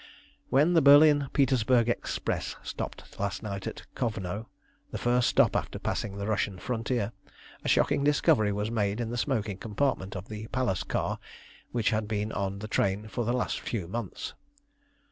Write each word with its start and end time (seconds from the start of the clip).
When 0.49 0.73
the 0.73 0.81
Berlin 0.81 1.29
Petersburg 1.31 1.87
express 1.87 2.55
stopped 2.63 3.19
last 3.19 3.43
night 3.43 3.67
at 3.67 3.85
Kovno, 3.93 4.47
the 4.89 4.97
first 4.97 5.29
stop 5.29 5.55
after 5.55 5.77
passing 5.77 6.17
the 6.17 6.25
Russian 6.25 6.57
frontier, 6.57 7.11
a 7.63 7.67
shocking 7.69 8.03
discovery 8.03 8.51
was 8.51 8.71
made 8.71 8.99
in 8.99 9.11
the 9.11 9.15
smoking 9.17 9.59
compartment 9.59 10.15
of 10.15 10.27
the 10.27 10.47
palace 10.47 10.81
car 10.81 11.19
which 11.71 11.91
has 11.91 12.05
been 12.05 12.31
on 12.31 12.57
the 12.57 12.67
train 12.67 13.09
for 13.09 13.23
the 13.25 13.31
last 13.33 13.59
few 13.59 13.87
months. 13.87 14.33